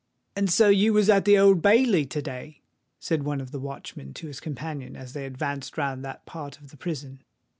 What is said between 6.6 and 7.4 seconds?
the prison.